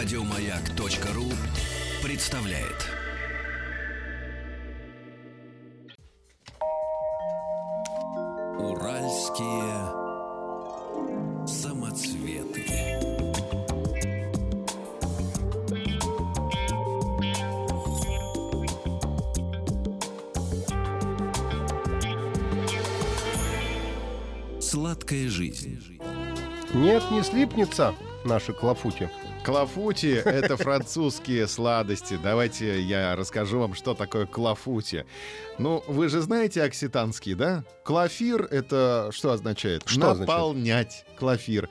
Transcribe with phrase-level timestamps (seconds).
[0.00, 1.26] Радиомаяк.ру
[2.02, 2.88] представляет.
[8.58, 9.74] Уральские
[11.46, 12.64] самоцветы.
[24.62, 26.00] Сладкая жизнь.
[26.72, 27.94] Нет, не слипнется
[28.24, 29.10] наши клафути.
[29.44, 32.18] Клафути— это французские сладости.
[32.22, 35.06] Давайте я расскажу вам, что такое клафути.
[35.58, 37.64] Ну, вы же знаете окситанский, да?
[37.84, 39.82] Клафир— это что означает?
[39.86, 40.88] Что Наполнять.
[40.88, 41.06] означает?
[41.18, 41.68] Клафир.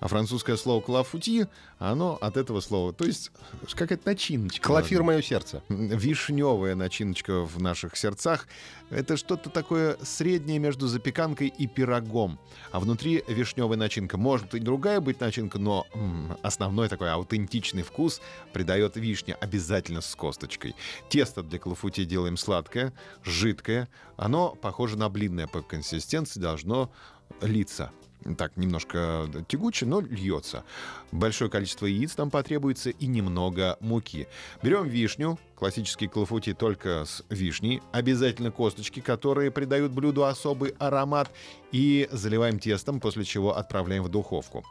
[0.00, 1.46] А французское слово клафути,
[1.78, 2.92] оно от этого слова.
[2.92, 3.30] То есть
[3.74, 4.66] какая-то начиночка.
[4.66, 5.62] Клафир мое сердце.
[5.68, 8.48] Вишневая начиночка в наших сердцах.
[8.88, 12.40] Это что-то такое среднее между запеканкой и пирогом.
[12.72, 14.16] А внутри вишневая начинка.
[14.16, 18.20] Может и другая быть начинка, но м, основной такой аутентичный вкус
[18.52, 20.74] придает вишня обязательно с косточкой.
[21.08, 22.92] Тесто для клафути делаем сладкое,
[23.24, 23.88] жидкое.
[24.16, 26.92] Оно похоже на блинное по консистенции, должно
[27.40, 27.92] литься
[28.36, 30.64] так немножко тягуче, но льется.
[31.12, 34.28] Большое количество яиц там потребуется и немного муки.
[34.62, 41.30] Берем вишню, классический клафути только с вишней, обязательно косточки, которые придают блюду особый аромат,
[41.72, 44.64] и заливаем тестом, после чего отправляем в духовку.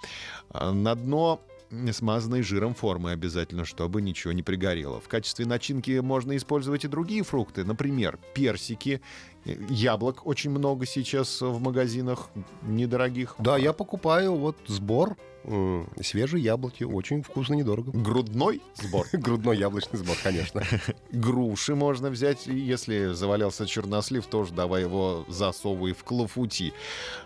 [0.49, 1.41] А На дно
[1.91, 4.99] смазанной жиром формы обязательно, чтобы ничего не пригорело.
[4.99, 9.01] В качестве начинки можно использовать и другие фрукты, например, персики,
[9.45, 12.29] э, яблок очень много сейчас в магазинах
[12.63, 13.35] недорогих.
[13.39, 16.83] Да, я покупаю вот сбор м, свежие яблоки.
[16.83, 17.91] Очень вкусно, недорого.
[17.91, 19.07] Грудной сбор.
[19.13, 20.63] Грудной яблочный сбор, конечно.
[21.11, 26.73] Груши можно взять, если завалялся чернослив, тоже давай его засовывай в клафути.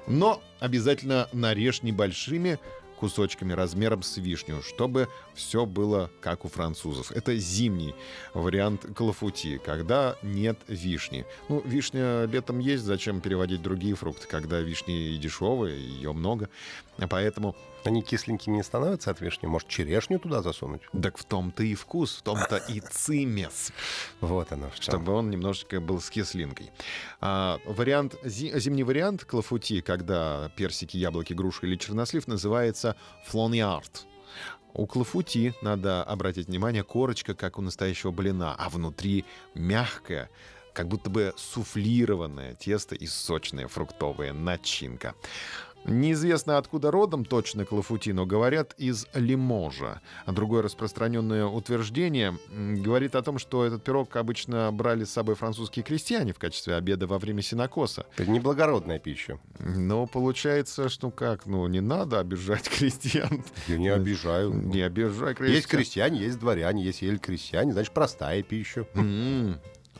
[0.08, 2.60] Но обязательно нарежь небольшими
[3.04, 7.12] кусочками размером с вишню, чтобы все было как у французов.
[7.12, 7.94] Это зимний
[8.34, 11.26] вариант клафути, когда нет вишни.
[11.50, 16.48] Ну, вишня летом есть, зачем переводить другие фрукты, когда вишни дешевые, ее много.
[17.10, 19.48] Поэтому Они кисленькими не становятся от вишни.
[19.48, 20.82] Может, черешню туда засунуть?
[21.02, 23.72] так в том-то и вкус, в том-то и цимес.
[24.22, 24.84] Вот оно что.
[24.84, 26.72] чтобы он немножечко был с кислинкой.
[27.20, 32.96] А, вариант, зи- зимний вариант клафути, когда персики, яблоки, груши или чернослив, называется
[33.26, 34.06] флониарт.
[34.74, 39.24] У клафути, надо обратить внимание, корочка, как у настоящего блина, а внутри
[39.54, 40.30] мягкая,
[40.74, 45.14] как будто бы суфлированное тесто и сочная фруктовая начинка.
[45.86, 50.02] Неизвестно, откуда родом точно клафути, но говорят из Лиможа.
[50.26, 55.84] А другое распространенное утверждение говорит о том, что этот пирог обычно брали с собой французские
[55.84, 58.06] крестьяне в качестве обеда во время синокоса.
[58.18, 59.40] Это неблагородная пища.
[59.60, 63.44] Но получается, что как, ну не надо обижать крестьян.
[63.68, 64.54] Я не обижаю.
[64.54, 65.56] Не обижай крестьян.
[65.56, 68.86] Есть крестьяне, есть дворяне, есть ель крестьяне, значит, простая пища.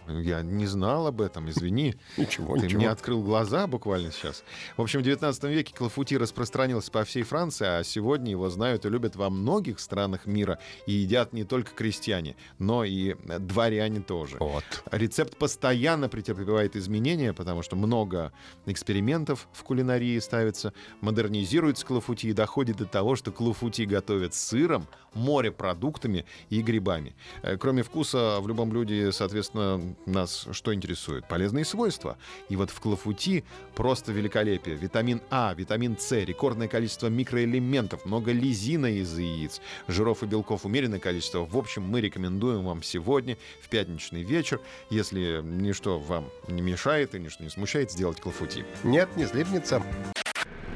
[0.08, 1.96] Я не знал об этом, извини.
[2.18, 2.80] Ничего, Ты ничего.
[2.80, 4.44] мне открыл глаза буквально сейчас.
[4.78, 8.90] В общем, в 19 веке клафути распространился по всей Франции, а сегодня его знают и
[8.90, 10.60] любят во многих странах мира.
[10.88, 14.38] И едят не только крестьяне, но и э, дворяне тоже.
[14.40, 14.64] Вот.
[14.92, 18.32] Рецепт постоянно претерпевает изменения, потому что много
[18.66, 24.88] экспериментов в кулинарии ставится, модернизируется клафути и доходит до того, что клафути готовят с сыром,
[25.14, 27.16] морепродуктами и грибами.
[27.42, 31.28] Э, Кроме вкуса, в любом блюде, соответственно, нас что интересует?
[31.28, 32.18] Полезные свойства.
[32.50, 33.44] И вот в клафути
[33.76, 34.76] просто великолепие.
[34.76, 41.00] Витамин А, витамин С, рекордное количество микроэлементов, много лизина из яиц, жиров и белков умеренное
[41.00, 41.46] количество.
[41.46, 44.60] В общем, мы рекомендуем вам сегодня, в пятничный вечер,
[44.90, 48.66] если ничто вам не мешает и ничто не смущает, сделать клафути.
[48.84, 49.84] Нет, не слипнется.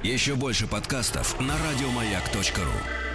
[0.03, 3.06] Еще больше подкастов на радиомаяк.ру.